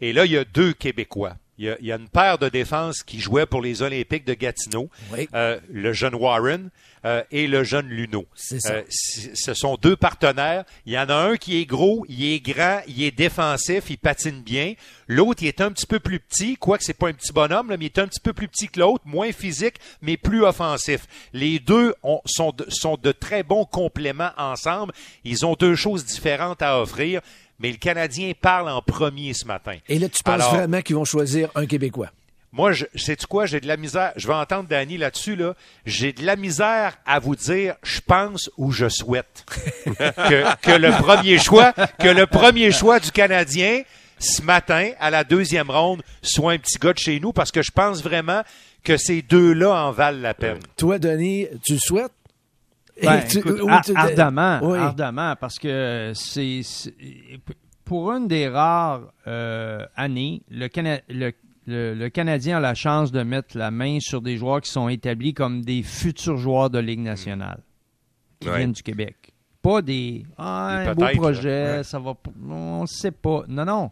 Et 0.00 0.12
là, 0.12 0.24
il 0.26 0.32
y 0.32 0.36
a 0.36 0.44
deux 0.44 0.72
Québécois. 0.72 1.36
Il 1.58 1.64
y 1.64 1.70
a, 1.70 1.76
il 1.80 1.86
y 1.86 1.92
a 1.92 1.96
une 1.96 2.08
paire 2.08 2.38
de 2.38 2.48
défense 2.48 3.02
qui 3.02 3.18
jouait 3.20 3.46
pour 3.46 3.60
les 3.62 3.82
Olympiques 3.82 4.24
de 4.24 4.34
Gatineau. 4.34 4.88
Oui. 5.12 5.28
Euh, 5.34 5.58
le 5.70 5.92
jeune 5.92 6.14
Warren 6.14 6.70
euh, 7.04 7.22
et 7.30 7.46
le 7.48 7.64
jeune 7.64 7.88
Luno. 7.88 8.26
C'est 8.34 8.60
ça. 8.60 8.74
Euh, 8.74 8.82
ce 8.88 9.54
sont 9.54 9.76
deux 9.76 9.96
partenaires. 9.96 10.64
Il 10.86 10.92
y 10.92 10.98
en 10.98 11.08
a 11.08 11.14
un 11.14 11.36
qui 11.36 11.60
est 11.60 11.64
gros, 11.66 12.04
il 12.08 12.24
est 12.32 12.40
grand, 12.40 12.80
il 12.86 13.02
est 13.02 13.10
défensif, 13.10 13.84
il 13.90 13.98
patine 13.98 14.40
bien. 14.42 14.74
L'autre, 15.08 15.42
il 15.42 15.48
est 15.48 15.60
un 15.60 15.70
petit 15.72 15.86
peu 15.86 15.98
plus 16.00 16.20
petit, 16.20 16.56
quoique 16.56 16.84
c'est 16.84 16.94
pas 16.94 17.08
un 17.08 17.12
petit 17.12 17.32
bonhomme, 17.32 17.70
là, 17.70 17.76
mais 17.76 17.86
il 17.86 17.92
est 17.92 17.98
un 17.98 18.06
petit 18.06 18.20
peu 18.20 18.32
plus 18.32 18.46
petit 18.48 18.68
que 18.68 18.78
l'autre, 18.80 19.02
moins 19.06 19.32
physique, 19.32 19.76
mais 20.02 20.16
plus 20.16 20.42
offensif. 20.44 21.06
Les 21.32 21.58
deux 21.58 21.94
ont- 22.02 22.20
sont, 22.24 22.52
de, 22.52 22.66
sont 22.68 22.96
de 23.02 23.10
très 23.12 23.42
bons 23.42 23.64
compléments 23.64 24.30
ensemble. 24.36 24.92
Ils 25.24 25.44
ont 25.46 25.54
deux 25.54 25.74
choses 25.74 26.04
différentes 26.04 26.62
à 26.62 26.80
offrir, 26.80 27.20
mais 27.58 27.70
le 27.70 27.76
Canadien 27.76 28.32
parle 28.40 28.68
en 28.68 28.82
premier 28.82 29.34
ce 29.34 29.46
matin. 29.46 29.76
Et 29.88 29.98
là, 29.98 30.08
tu 30.08 30.22
penses 30.22 30.34
Alors, 30.34 30.54
vraiment 30.54 30.80
qu'ils 30.80 30.96
vont 30.96 31.04
choisir 31.04 31.50
un 31.54 31.66
Québécois? 31.66 32.10
moi, 32.52 32.72
je, 32.72 32.86
sais-tu 32.94 33.26
quoi? 33.26 33.46
J'ai 33.46 33.60
de 33.60 33.66
la 33.66 33.76
misère. 33.76 34.12
Je 34.16 34.26
vais 34.26 34.34
entendre 34.34 34.68
Danny 34.68 34.96
là-dessus, 34.96 35.36
là. 35.36 35.54
J'ai 35.84 36.12
de 36.12 36.24
la 36.24 36.36
misère 36.36 36.96
à 37.04 37.18
vous 37.18 37.36
dire, 37.36 37.74
je 37.82 38.00
pense 38.00 38.50
ou 38.56 38.72
je 38.72 38.88
souhaite 38.88 39.44
que, 39.84 40.56
que 40.62 40.70
le 40.70 40.90
premier 40.98 41.38
choix, 41.38 41.72
que 41.72 42.08
le 42.08 42.26
premier 42.26 42.72
choix 42.72 43.00
du 43.00 43.12
Canadien, 43.12 43.82
ce 44.18 44.42
matin, 44.42 44.90
à 44.98 45.10
la 45.10 45.24
deuxième 45.24 45.70
ronde, 45.70 46.02
soit 46.22 46.52
un 46.52 46.58
petit 46.58 46.78
gars 46.78 46.92
de 46.92 46.98
chez 46.98 47.20
nous, 47.20 47.32
parce 47.32 47.52
que 47.52 47.62
je 47.62 47.70
pense 47.70 48.02
vraiment 48.02 48.42
que 48.82 48.96
ces 48.96 49.22
deux-là 49.22 49.86
en 49.86 49.92
valent 49.92 50.20
la 50.20 50.34
peine. 50.34 50.60
Toi, 50.76 50.98
Denis, 50.98 51.46
tu 51.64 51.74
le 51.74 51.78
souhaites? 51.78 52.12
Ben, 53.02 53.22
tu- 53.28 53.38
écoute, 53.38 53.60
tu- 53.84 53.92
ardemment, 53.96 54.58
Oui. 54.62 54.78
ardemment, 54.78 55.34
parce 55.36 55.58
que 55.58 56.12
c'est 56.14 56.62
pour 57.84 58.12
une 58.12 58.28
des 58.28 58.48
rares 58.48 59.12
euh, 59.26 59.84
années, 59.96 60.42
le, 60.50 60.66
Cana- 60.68 61.00
le, 61.08 61.32
le- 61.66 61.94
le 61.94 62.08
Canadien 62.10 62.58
a 62.58 62.60
la 62.60 62.74
chance 62.74 63.12
de 63.12 63.22
mettre 63.22 63.56
la 63.56 63.70
main 63.70 63.98
sur 64.00 64.20
des 64.20 64.36
joueurs 64.36 64.60
qui 64.60 64.70
sont 64.70 64.88
établis 64.88 65.32
comme 65.34 65.62
des 65.62 65.82
futurs 65.82 66.36
joueurs 66.36 66.70
de 66.70 66.78
Ligue 66.78 67.00
nationale, 67.00 67.60
qui 68.40 68.48
Ouais. 68.48 68.58
viennent 68.58 68.72
du 68.72 68.82
Québec. 68.82 69.32
pas 69.62 69.82
des 69.82 70.24
ah, 70.38 70.68
un 70.88 70.94
beau 70.94 71.04
projet. 71.16 71.78
Ouais. 71.78 71.82
ça 71.84 71.98
va. 71.98 72.14
On 72.48 72.86
sait 72.86 73.10
pas. 73.10 73.42
Non, 73.48 73.64
non. 73.64 73.90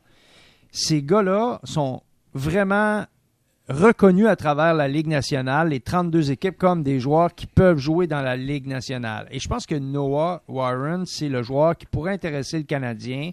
Ces 0.70 1.02
gars-là 1.02 1.58
sont 1.64 2.02
vraiment 2.34 3.04
reconnus 3.68 4.28
à 4.28 4.36
travers 4.36 4.74
la 4.74 4.88
Ligue 4.88 5.08
nationale, 5.08 5.70
les 5.70 5.80
32 5.80 6.30
équipes, 6.30 6.56
comme 6.56 6.82
des 6.82 7.00
joueurs 7.00 7.34
qui 7.34 7.46
peuvent 7.46 7.78
jouer 7.78 8.06
dans 8.06 8.22
la 8.22 8.36
Ligue 8.36 8.66
nationale. 8.66 9.26
Et 9.30 9.40
je 9.40 9.48
pense 9.48 9.66
que 9.66 9.74
Noah 9.74 10.42
Warren, 10.48 11.04
c'est 11.06 11.28
le 11.28 11.42
joueur 11.42 11.76
qui 11.76 11.86
pourrait 11.86 12.12
intéresser 12.12 12.58
le 12.58 12.64
Canadien 12.64 13.32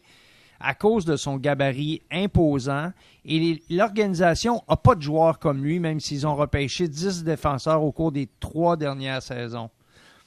à 0.59 0.73
cause 0.73 1.05
de 1.05 1.17
son 1.17 1.37
gabarit 1.37 2.01
imposant. 2.11 2.91
Et 3.25 3.61
l'organisation 3.69 4.61
n'a 4.67 4.77
pas 4.77 4.95
de 4.95 5.01
joueurs 5.01 5.37
comme 5.37 5.63
lui, 5.63 5.79
même 5.79 5.99
s'ils 5.99 6.25
ont 6.25 6.35
repêché 6.35 6.87
10 6.87 7.23
défenseurs 7.23 7.83
au 7.83 7.91
cours 7.91 8.11
des 8.11 8.29
trois 8.39 8.77
dernières 8.77 9.21
saisons, 9.21 9.69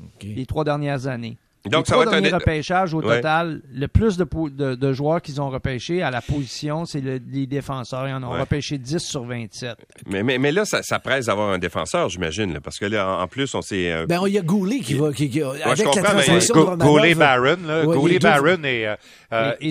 OK. 0.01 0.23
les 0.23 0.47
trois 0.47 0.65
dernières 0.65 1.07
années. 1.07 1.39
Donc, 1.71 1.87
les 1.87 1.89
ça 1.89 1.93
trois 1.95 2.05
va 2.05 2.11
être 2.11 2.17
un- 2.19 2.21
derniers 2.21 2.35
repêchages 2.37 2.95
au 2.95 3.03
Ouais. 3.03 3.17
total, 3.17 3.63
le 3.73 3.89
plus 3.89 4.17
de, 4.17 4.25
po- 4.25 4.51
de- 4.51 4.75
de 4.75 4.93
joueurs 4.93 5.21
qu'ils 5.23 5.41
ont 5.41 5.49
repêché 5.51 6.03
à 6.03 6.11
la 6.11 6.21
position, 6.21 6.85
c'est 6.85 7.01
le- 7.01 7.21
les 7.31 7.47
défenseurs. 7.47 8.09
Ils 8.09 8.15
en 8.15 8.23
ont 8.23 8.33
Ouais. 8.33 8.41
repêché 8.41 8.79
10 8.79 8.99
sur 9.01 9.25
27. 9.25 9.77
Mais, 10.07 10.23
mais, 10.23 10.39
mais 10.39 10.53
là, 10.53 10.65
ça, 10.65 10.83
ça 10.83 10.99
presse 10.99 11.27
d'avoir 11.27 11.51
un 11.51 11.59
défenseur, 11.59 12.09
j'imagine, 12.09 12.53
là, 12.55 12.61
parce 12.61 12.79
que 12.79 12.87
là, 12.87 13.19
en, 13.21 13.27
plus, 13.29 13.55
on 13.55 13.63
s'est... 13.63 13.93
euh, 13.93 14.07
Ben, 14.07 14.21
il 14.27 14.33
y 14.35 14.39
a 14.39 14.43
Goulet 14.43 14.81
qui 14.81 14.95
va. 14.95 15.13
Qui, 15.13 15.29
qui- 15.31 15.43
avec 15.43 15.63
je 15.77 15.85
la 15.85 15.91
comprends, 15.91 16.15
mais- 16.17 16.47
Go- 16.53 16.77
Goulet 16.77 17.15
Barron, 17.15 17.57
là. 17.67 17.85
Ouais, 17.85 17.97
Goulet 17.97 18.19
Barron 18.19 18.63
et, 18.65 18.87
euh, 18.87 18.97
euh, 19.33 19.53
Et- 19.61 19.69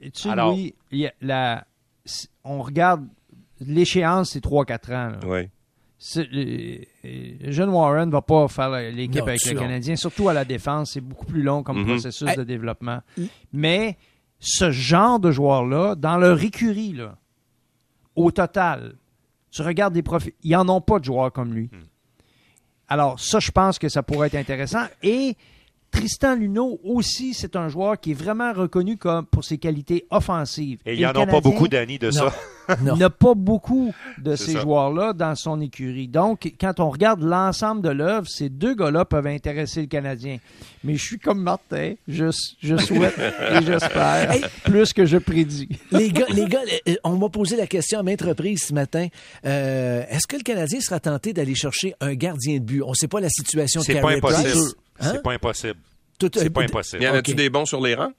et- 0.00 0.10
tu 0.10 0.28
Alors- 0.28 0.56
la- 1.20 1.64
si- 2.04 2.28
on 2.44 2.60
regarde 2.62 3.06
l'échéance, 3.60 4.30
c'est 4.32 4.40
3-4 4.40 4.90
ans. 4.92 5.10
là. 5.10 5.42
Le- 6.16 6.84
le 7.04 7.50
jeune 7.52 7.68
Warren 7.70 8.10
va 8.10 8.22
pas 8.22 8.48
faire 8.48 8.70
l'équipe 8.70 9.22
avec 9.22 9.44
le 9.46 9.52
long. 9.54 9.60
Canadien, 9.60 9.96
surtout 9.96 10.28
à 10.28 10.32
la 10.34 10.44
défense. 10.44 10.92
C'est 10.92 11.00
beaucoup 11.00 11.26
plus 11.26 11.42
long 11.42 11.62
comme 11.62 11.80
Mhm. 11.80 11.86
processus 11.86 12.28
Hey. 12.28 12.36
de 12.36 12.44
développement. 12.44 13.00
Mais 13.52 13.96
ce 14.40 14.70
genre 14.70 15.20
de 15.20 15.30
joueurs-là, 15.30 15.94
dans 15.94 16.16
leur 16.16 16.42
écurie, 16.42 16.92
là, 16.92 17.16
au 18.16 18.30
total, 18.30 18.94
tu 19.50 19.62
regardes 19.62 19.94
des 19.94 20.02
profils, 20.02 20.32
ils 20.42 20.52
n'en 20.52 20.68
ont 20.68 20.80
pas 20.80 20.98
de 20.98 21.04
joueurs 21.04 21.32
comme 21.32 21.54
lui. 21.54 21.70
Alors, 22.88 23.18
ça, 23.20 23.38
je 23.38 23.50
pense 23.50 23.78
que 23.78 23.88
ça 23.88 24.02
pourrait 24.02 24.26
être 24.26 24.34
intéressant. 24.34 24.84
Et 25.02 25.36
Tristan 25.92 26.34
Luneau 26.34 26.80
aussi, 26.82 27.34
c'est 27.34 27.54
un 27.54 27.68
joueur 27.68 28.00
qui 28.00 28.10
est 28.12 28.14
vraiment 28.14 28.52
reconnu 28.52 28.96
comme 28.96 29.26
pour 29.26 29.44
ses 29.44 29.58
qualités 29.58 30.06
offensives. 30.10 30.80
et 30.86 30.94
il 30.94 30.98
n'y 30.98 31.06
en 31.06 31.10
a 31.10 31.26
pas 31.26 31.40
beaucoup 31.40 31.68
d'années 31.68 31.98
de 31.98 32.10
ça. 32.10 32.32
Il 32.80 32.92
n'a 32.98 33.10
pas 33.10 33.34
beaucoup 33.34 33.92
de 34.18 34.34
ces 34.34 34.58
joueurs-là 34.58 35.12
dans 35.12 35.34
son 35.34 35.60
écurie. 35.60 36.08
Donc, 36.08 36.50
quand 36.60 36.80
on 36.80 36.88
regarde 36.90 37.20
l'ensemble 37.22 37.82
de 37.82 37.90
l'œuvre, 37.90 38.26
ces 38.28 38.48
deux 38.48 38.74
gars-là 38.74 39.04
peuvent 39.04 39.26
intéresser 39.26 39.82
le 39.82 39.86
Canadien. 39.86 40.38
Mais 40.82 40.94
je 40.96 41.02
suis 41.04 41.18
comme 41.18 41.42
Martin. 41.42 41.94
Je, 42.08 42.26
je 42.60 42.76
souhaite 42.78 43.18
et 43.18 43.64
j'espère 43.64 44.32
Hey. 44.32 44.42
plus 44.64 44.92
que 44.92 45.04
je 45.04 45.18
prédis. 45.18 45.68
les 45.90 46.10
gars, 46.10 46.26
les 46.30 46.46
gars, 46.46 46.60
euh, 46.88 46.94
on 47.04 47.16
m'a 47.18 47.28
posé 47.28 47.56
la 47.56 47.66
question 47.66 47.98
à 47.98 48.02
maintes 48.02 48.22
reprises 48.22 48.62
ce 48.68 48.74
matin. 48.74 49.08
Euh, 49.44 50.04
Est-ce 50.08 50.26
que 50.26 50.36
le 50.36 50.42
Canadien 50.42 50.80
sera 50.80 51.00
tenté 51.00 51.32
d'aller 51.32 51.54
chercher 51.54 51.94
un 52.00 52.14
gardien 52.14 52.54
de 52.54 52.64
but? 52.64 52.82
On 52.82 52.90
ne 52.90 52.94
sait 52.94 53.08
pas 53.08 53.20
la 53.20 53.28
situation 53.28 53.80
de 53.80 53.84
C'est 53.86 53.94
pas 54.00 54.00
Carey 54.00 54.20
Price. 54.20 54.74
Hein? 55.02 55.10
C'est 55.14 55.22
pas 55.22 55.32
impossible. 55.32 55.78
Tout- 56.18 56.30
C'est 56.34 56.46
euh, 56.46 56.50
pas 56.50 56.62
Y 56.62 56.64
impossible. 56.66 57.06
en 57.06 57.14
a-tu 57.14 57.34
des 57.34 57.50
bons 57.50 57.66
sur 57.66 57.80
les 57.80 57.94
rangs? 57.94 58.12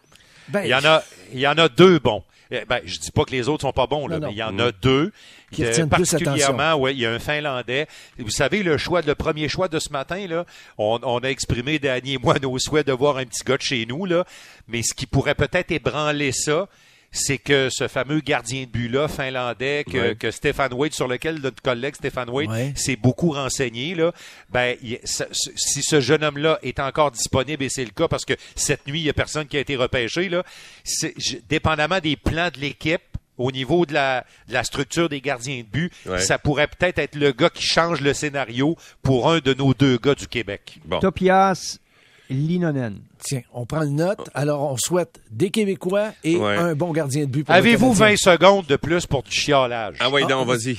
Ben, 0.50 0.64
Il 0.64 0.70
y 0.70 0.76
en 0.76 0.84
a, 0.84 1.02
il 1.34 1.40
y 1.40 1.48
en 1.48 1.58
a 1.58 1.70
deux 1.70 2.00
bons. 2.00 2.24
Eh 2.52 2.66
Ben, 2.66 2.82
je 2.86 3.00
dis 3.00 3.10
pas 3.12 3.24
que 3.24 3.32
les 3.32 3.48
autres 3.50 3.62
sont 3.62 3.72
pas 3.72 3.88
bons, 3.88 4.08
là, 4.08 4.18
Non, 4.18 4.22
non. 4.24 4.28
mais 4.28 4.34
il 4.34 4.38
y 4.38 4.44
en 4.44 4.60
a 4.60 4.72
deux. 4.72 5.12
Qui 5.52 5.64
euh, 5.64 5.70
retiennent 5.70 5.90
plus 5.90 6.04
particulièrement, 6.10 6.76
ouais, 6.76 6.94
il 6.94 7.00
y 7.00 7.06
a 7.06 7.12
un 7.12 7.18
Finlandais. 7.20 7.88
Vous 8.20 8.30
savez, 8.30 8.62
le 8.62 8.78
choix, 8.78 9.02
le 9.02 9.16
premier 9.16 9.48
choix 9.50 9.68
de 9.70 9.80
ce 9.80 9.90
matin, 9.92 10.28
là, 10.28 10.46
on, 10.78 11.00
on 11.04 11.20
a 11.20 11.28
exprimé, 11.30 11.80
Danny 11.80 12.14
et 12.16 12.18
moi, 12.18 12.36
nos 12.40 12.60
souhaits 12.60 12.86
de 12.86 12.92
voir 12.92 13.18
un 13.18 13.26
petit 13.26 13.44
gars 13.44 13.58
de 13.58 13.62
chez 13.64 13.86
nous, 13.88 14.06
là. 14.06 14.26
Mais 14.68 14.84
ce 14.84 14.94
qui 14.94 15.06
pourrait 15.08 15.36
peut-être 15.36 15.72
ébranler 15.72 16.32
ça, 16.32 16.68
c'est 17.16 17.38
que 17.38 17.70
ce 17.72 17.88
fameux 17.88 18.20
gardien 18.20 18.62
de 18.64 18.68
but-là, 18.68 19.08
finlandais, 19.08 19.86
que, 19.90 19.98
Ouais. 20.10 20.16
que 20.16 20.32
Stéphane 20.32 20.74
Wade, 20.74 20.94
sur 20.94 21.08
lequel 21.08 21.40
notre 21.40 21.62
collègue 21.62 21.96
Stéphane 21.96 22.30
Wade 22.30 22.50
Ouais. 22.50 22.74
s'est 22.76 22.96
beaucoup 22.98 23.30
renseigné, 23.32 23.96
là, 23.96 24.12
ben, 24.50 24.76
il- 24.84 25.00
ça- 25.04 25.28
ce- 25.32 25.52
si 25.56 25.82
ce 25.84 26.02
jeune 26.02 26.24
homme-là 26.24 26.60
est 26.64 26.80
encore 26.80 27.12
disponible, 27.12 27.64
et 27.64 27.70
c'est 27.70 27.86
le 27.86 27.92
cas 27.92 28.08
parce 28.08 28.26
que 28.26 28.34
cette 28.56 28.86
nuit, 28.88 29.00
il 29.00 29.04
n'y 29.04 29.10
a 29.10 29.14
personne 29.14 29.48
qui 29.48 29.56
a 29.58 29.60
été 29.60 29.76
repêché, 29.76 30.28
là, 30.28 30.44
c'est- 30.84 31.14
je- 31.18 31.38
dépendamment 31.48 32.00
des 32.00 32.16
plans 32.18 32.50
de 32.54 32.60
l'équipe, 32.60 33.02
au 33.38 33.52
niveau 33.52 33.86
de 33.88 33.94
la, 33.94 34.26
de 34.48 34.54
la 34.54 34.64
structure 34.64 35.10
des 35.10 35.20
gardiens 35.20 35.58
de 35.60 35.64
but, 35.68 35.92
Ouais. 36.06 36.20
ça 36.20 36.38
pourrait 36.38 36.68
peut-être 36.68 37.00
être 37.00 37.16
le 37.16 37.32
gars 37.32 37.50
qui 37.50 37.64
change 37.64 38.00
le 38.02 38.14
scénario 38.14 38.76
pour 39.02 39.32
un 39.32 39.40
de 39.40 39.56
nos 39.56 39.74
deux 39.74 39.98
gars 39.98 40.14
du 40.14 40.28
Québec. 40.28 40.78
Bon. 40.86 41.00
Topias 41.00 41.80
Linonen. 42.30 43.00
Tiens, 43.20 43.42
on 43.54 43.66
prend 43.66 43.82
le 43.82 43.90
note. 43.90 44.30
Alors, 44.34 44.72
on 44.72 44.78
souhaite 44.78 45.20
des 45.30 45.50
Québécois 45.52 46.14
et 46.24 46.36
Ouais. 46.38 46.56
un 46.58 46.74
bon 46.76 46.92
gardien 46.92 47.22
de 47.26 47.30
but 47.32 47.44
pour 47.44 47.54
le 47.54 47.60
Avez-vous 47.60 47.94
Canadien. 47.94 48.16
20 48.16 48.18
secondes 48.18 48.66
de 48.66 48.76
plus 48.76 49.06
pour 49.06 49.24
du 49.24 49.32
chiolage? 49.32 49.98
Ah 50.00 50.10
oui, 50.10 50.22
Ah, 50.26 50.28
donc, 50.28 50.48
vas-y. 50.48 50.78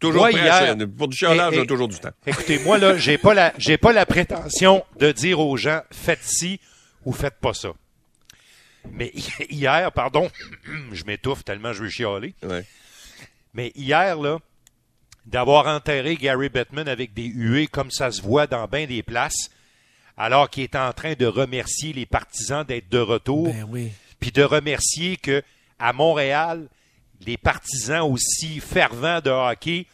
Toujours 0.00 0.22
Moi, 0.22 0.30
prêt 0.32 0.48
à 0.48 0.64
hier-. 0.74 0.88
Pour 0.98 1.08
du 1.08 1.16
chiolage, 1.16 1.54
on 1.56 1.60
a 1.60 1.62
et- 1.62 1.66
toujours 1.66 1.88
du 1.88 1.98
temps. 1.98 2.10
Écoutez, 2.26 2.58
moi, 2.64 2.78
là, 2.78 2.96
j'ai 2.96 3.16
pas 3.16 3.32
la, 3.32 3.52
j'ai 3.58 3.78
pas 3.78 3.92
la 3.92 4.04
prétention 4.04 4.84
de 4.98 5.12
dire 5.12 5.38
aux 5.40 5.56
gens, 5.56 5.80
faites 5.92 6.22
ci 6.22 6.58
ou 7.04 7.12
faites 7.12 7.38
pas 7.40 7.54
ça. 7.54 7.68
Mais 8.90 9.12
hier, 9.48 9.90
pardon, 9.92 10.28
je 10.92 11.04
m'étouffe 11.04 11.44
tellement 11.44 11.72
je 11.72 11.84
veux 11.84 11.88
chialer. 11.90 12.34
Ouais. 12.42 12.64
Mais 13.54 13.72
hier, 13.76 14.18
là, 14.18 14.38
d'avoir 15.26 15.68
enterré 15.68 16.16
Gary 16.16 16.48
Bettman 16.50 16.88
avec 16.88 17.14
des 17.14 17.24
huées 17.26 17.66
comme 17.68 17.90
ça 17.90 18.10
se 18.10 18.20
voit 18.20 18.46
dans 18.46 18.66
bien 18.66 18.86
des 18.86 19.02
places, 19.02 19.48
alors 20.16 20.48
qu'il 20.50 20.62
est 20.64 20.76
en 20.76 20.92
train 20.92 21.14
de 21.14 21.26
remercier 21.26 21.92
les 21.92 22.06
partisans 22.06 22.64
d'être 22.64 22.88
de 22.88 22.98
retour, 22.98 23.46
Ben 23.48 23.66
oui. 23.68 23.90
puis 24.20 24.30
de 24.32 24.42
remercier 24.42 25.16
que 25.16 25.42
à 25.78 25.92
Montréal, 25.92 26.68
les 27.26 27.36
partisans 27.36 28.02
aussi 28.02 28.60
fervents 28.60 29.20
de 29.20 29.30
hockey 29.30 29.86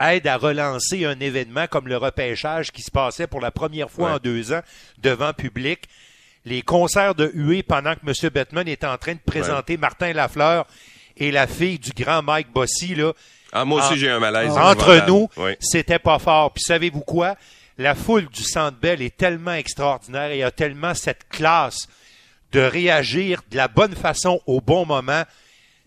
aident 0.00 0.26
à 0.28 0.36
relancer 0.36 1.04
un 1.04 1.18
événement 1.20 1.66
comme 1.66 1.88
le 1.88 1.96
repêchage 1.96 2.70
qui 2.72 2.82
se 2.82 2.90
passait 2.90 3.26
pour 3.26 3.40
la 3.40 3.50
première 3.50 3.90
fois 3.90 4.10
Ouais. 4.10 4.14
en 4.14 4.18
deux 4.18 4.52
ans 4.52 4.62
devant 4.98 5.32
public. 5.32 5.84
Les 6.44 6.62
concerts 6.62 7.14
de 7.14 7.30
huée 7.34 7.62
pendant 7.62 7.94
que 7.94 8.00
M. 8.06 8.30
Bettman 8.30 8.68
était 8.68 8.86
en 8.86 8.96
train 8.96 9.14
de 9.14 9.20
présenter 9.24 9.76
Martin 9.76 10.12
Lafleur 10.12 10.66
et 11.16 11.30
la 11.32 11.46
fille 11.46 11.78
du 11.78 11.90
grand 11.90 12.22
Mike 12.22 12.52
Bossy, 12.52 12.94
là, 12.94 13.12
Ah, 13.52 13.64
moi 13.64 13.80
aussi, 13.80 13.94
En- 13.94 13.96
j'ai 13.96 14.10
un 14.10 14.20
malaise. 14.20 14.52
entre 14.52 15.06
nous, 15.08 15.28
Oui. 15.38 15.52
c'était 15.60 15.98
pas 15.98 16.18
fort. 16.18 16.52
Puis 16.52 16.62
savez-vous 16.62 17.00
quoi? 17.00 17.34
La 17.78 17.94
foule 17.94 18.26
du 18.26 18.42
Centre 18.42 18.76
Bell 18.80 19.00
est 19.02 19.16
tellement 19.16 19.54
extraordinaire 19.54 20.30
et 20.32 20.42
a 20.42 20.50
tellement 20.50 20.94
cette 20.94 21.28
classe 21.30 21.86
de 22.52 22.60
réagir 22.60 23.42
de 23.50 23.56
la 23.56 23.68
bonne 23.68 23.94
façon 23.94 24.40
au 24.46 24.60
bon 24.60 24.84
moment. 24.84 25.22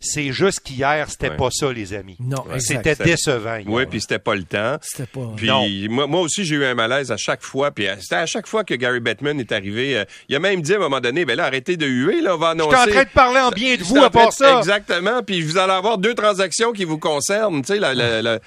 C'est 0.04 0.32
juste 0.32 0.62
qu'hier, 0.62 1.06
c'était 1.12 1.30
Ouais. 1.30 1.38
pas 1.38 1.50
ça, 1.52 1.72
les 1.72 1.94
amis. 1.94 2.18
Non. 2.20 2.44
C'était 2.58 2.96
décevant. 2.96 3.58
hier. 3.58 3.68
Oui, 3.70 3.86
puis 3.86 4.02
c'était 4.02 4.18
pas 4.18 4.34
le 4.34 4.44
temps. 4.46 4.78
C'était 4.82 5.06
pas. 5.06 5.32
Puis 5.36 5.90
moi, 5.90 6.08
moi 6.08 6.22
aussi, 6.22 6.44
j'ai 6.44 6.56
eu 6.56 6.66
un 6.66 6.74
malaise 6.74 7.12
à 7.12 7.18
chaque 7.18 7.44
fois. 7.44 7.70
Puis 7.70 7.88
euh, 7.88 7.96
c'était 8.00 8.16
à 8.16 8.26
chaque 8.26 8.48
fois 8.48 8.64
que 8.64 8.74
Gary 8.74 9.00
Bettman 9.00 9.40
est 9.40 9.52
arrivé. 9.52 10.00
euh, 10.00 10.06
il 10.28 10.36
a 10.36 10.40
même 10.40 10.62
dit 10.64 10.74
à 10.74 10.78
un 10.78 10.80
moment 10.80 11.00
donné, 11.02 11.24
ben 11.24 11.36
là, 11.38 11.44
arrêtez 11.46 11.78
de 11.78 11.86
huer, 11.86 12.22
là, 12.22 12.34
on 12.34 12.40
va 12.40 12.48
Je 12.48 12.52
annoncer. 12.54 12.78
suis 12.78 12.90
en 12.90 12.94
train 12.94 13.04
de 13.04 13.10
parler 13.10 13.40
en 13.42 13.50
bien 13.52 13.76
de 13.76 13.84
vous 13.84 13.98
à 14.04 14.10
part 14.10 14.34
ça. 14.34 14.58
Exactement. 14.58 15.22
Puis 15.22 15.44
vous 15.44 15.60
allez 15.60 15.74
avoir 15.74 16.00
deux 16.00 16.16
transactions 16.16 16.72
qui 16.72 16.84
vous 16.86 16.98
concernent. 16.98 17.62
Tu 17.62 17.74
sais, 17.74 17.80
la- 17.80 17.94
la- 17.94 18.24
la- 18.24 18.40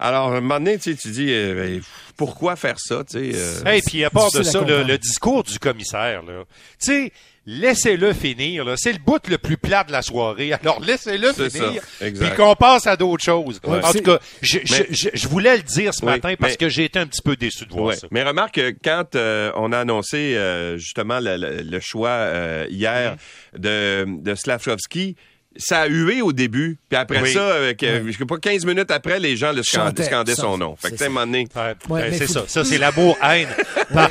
Alors, 0.00 0.32
à 0.32 0.36
un 0.38 0.40
moment 0.40 0.58
donné, 0.58 0.76
tu 0.78 0.90
sais, 0.90 0.96
tu 0.96 1.10
dis, 1.10 1.28
euh, 1.30 1.54
ben, 1.54 1.80
pourquoi 2.16 2.56
faire 2.56 2.78
ça? 2.78 3.02
Tu 3.04 3.32
sais, 3.32 3.38
euh, 3.66 3.72
Et 3.72 3.82
puis 3.82 4.04
à 4.04 4.10
part 4.10 4.30
de 4.32 4.42
ça, 4.42 4.60
le, 4.62 4.82
le 4.82 4.98
discours 4.98 5.42
du 5.44 5.58
commissaire, 5.58 6.22
là, 6.22 6.44
tu 6.80 6.86
sais, 6.86 7.12
laissez-le 7.48 8.12
finir. 8.12 8.64
là. 8.64 8.74
C'est 8.76 8.92
le 8.92 8.98
bout 8.98 9.20
le 9.28 9.38
plus 9.38 9.56
plat 9.56 9.84
de 9.84 9.92
la 9.92 10.02
soirée. 10.02 10.52
Alors 10.52 10.80
laissez-le 10.80 11.32
C'est 11.32 11.50
finir. 11.50 11.82
Puis 12.00 12.30
qu'on 12.36 12.54
passe 12.56 12.86
à 12.88 12.96
d'autres 12.96 13.22
choses. 13.22 13.60
Ouais, 13.64 13.84
en 13.84 13.92
tout 13.92 14.00
cas, 14.02 14.18
je, 14.42 14.58
je- 14.64 14.72
Mais- 14.74 14.86
je- 14.90 15.08
je 15.14 15.28
voulais 15.28 15.56
le 15.56 15.62
dire 15.62 15.94
ce 15.94 16.00
Oui, 16.04 16.10
matin 16.12 16.34
parce 16.38 16.54
mais- 16.54 16.56
que 16.56 16.68
j'ai 16.68 16.84
été 16.86 16.98
un 16.98 17.06
petit 17.06 17.22
peu 17.22 17.36
déçu 17.36 17.64
de 17.66 17.72
voir 17.72 17.86
Ouais. 17.86 17.96
ça. 17.96 18.08
Mais 18.10 18.24
remarque 18.24 18.56
que 18.56 18.74
quand 18.82 19.14
euh, 19.14 19.52
on 19.54 19.70
a 19.72 19.78
annoncé 19.78 20.34
euh, 20.36 20.76
justement 20.76 21.20
le, 21.20 21.36
le- 21.36 21.62
le 21.62 21.80
choix 21.80 22.08
euh, 22.08 22.66
hier 22.68 23.16
Mm-hmm. 23.16 23.60
de, 23.60 24.06
de 24.22 24.34
Slavkovski, 24.34 25.16
ça 25.58 25.80
a 25.82 25.86
hué 25.86 26.22
au 26.22 26.32
début. 26.32 26.78
Puis 26.88 26.96
après 26.98 27.22
Oui. 27.22 27.32
ça, 27.32 27.54
avec, 27.56 27.82
euh, 27.82 28.02
je 28.06 28.16
sais 28.16 28.24
pas 28.24 28.38
15 28.38 28.64
minutes 28.64 28.90
après, 28.90 29.18
les 29.18 29.36
gens 29.36 29.52
le 29.52 29.62
scandaient, 29.62 29.86
Chantaient. 29.88 30.04
scandaient 30.04 30.34
son 30.34 30.58
nom. 30.58 30.76
Fait 30.76 30.90
que, 30.96 31.02
à 31.02 31.06
un 31.06 31.08
moment 31.10 31.26
donné, 31.26 31.46
Ouais, 31.56 31.74
Ouais, 31.88 32.10
mais 32.10 32.18
c'est 32.18 32.26
faut- 32.26 32.32
ça. 32.34 32.44
Ça, 32.46 32.64
c'est 32.64 32.78
l'amour-haine. 32.78 33.48
Par- 33.94 34.10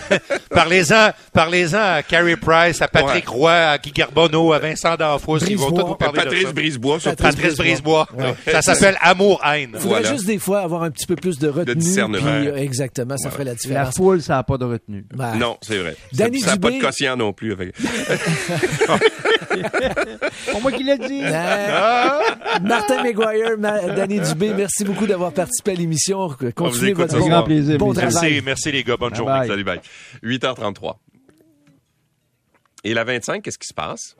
Parlez-en 0.50 1.10
parlez-en 1.34 1.78
à 1.78 2.02
Carey 2.04 2.38
Price, 2.38 2.82
à 2.82 2.88
Patrick 2.88 3.28
Roy, 3.28 3.52
à 3.52 3.78
Guy 3.78 3.92
Garbonneau, 3.92 4.54
à 4.54 4.60
Vincent 4.60 4.96
D'Anfos. 4.96 5.40
Ils 5.40 5.58
vont 5.58 5.72
tous 5.72 5.86
vous 5.88 5.96
parler 5.96 6.20
de 6.20 6.24
Patrice 6.24 6.44
ça. 6.44 6.54
Brisebois, 6.54 7.00
surtout. 7.00 7.18
Patrice 7.24 7.36
Patrice 7.36 7.58
Brisebois. 7.58 8.08
Ouais. 8.18 8.34
Ça 8.52 8.62
s'appelle 8.62 8.98
amour-haine. 9.02 9.72
Faudrait 9.74 10.00
Voilà. 10.02 10.14
juste 10.14 10.26
des 10.26 10.40
fois 10.40 10.62
avoir 10.62 10.84
un 10.84 10.92
petit 10.92 11.06
peu 11.06 11.16
plus 11.16 11.38
de 11.40 11.48
retenue. 11.50 11.76
discernement. 11.76 12.24
puis, 12.24 12.48
euh, 12.48 12.56
exactement, 12.56 13.18
ça 13.18 13.30
ferait 13.30 13.44
la 13.44 13.52
La 13.52 13.56
différence. 13.56 13.96
foule, 13.96 14.22
ça 14.22 14.36
n'a 14.36 14.44
pas 14.44 14.58
de 14.58 14.66
retenue. 14.66 15.06
Non, 15.38 15.58
c'est 15.62 15.78
vrai. 15.78 15.96
Danny 16.14 16.40
ça 16.40 16.52
n'a 16.52 16.58
pas 16.58 16.72
de 16.72 16.80
quotient 16.80 17.18
non 17.18 17.34
plus. 17.34 17.52
Avec... 17.54 17.76
Pour 20.52 20.62
moi 20.62 20.72
qui 20.72 20.84
l'ai 20.84 20.98
dit. 20.98 21.22
Euh, 21.36 22.60
Martin 22.64 23.04
McGuire, 23.04 23.58
Danny 23.58 24.20
Dubé, 24.20 24.54
merci 24.54 24.84
beaucoup 24.84 25.06
d'avoir 25.08 25.32
participé 25.34 25.72
à 25.72 25.76
l'émission. 25.76 26.30
Continuez 26.56 26.94
votre 26.94 27.18
bon, 27.18 27.28
soir. 27.28 27.44
plaisir, 27.44 27.78
bon 27.78 27.94
travail. 27.94 28.14
Merci, 28.14 28.42
merci 28.46 28.72
les 28.72 28.84
gars. 28.84 28.98
Bonne 28.98 29.10
Bye 29.12 29.18
journée. 29.18 29.40
bye. 29.40 29.48
Salut, 29.48 29.64
bye. 29.64 29.82
8h33. 30.24 30.96
Et 32.84 32.94
la 32.94 33.04
25, 33.04 33.42
qu'est-ce 33.42 33.58
qui 33.58 33.68
se 33.68 33.74
passe? 33.74 34.16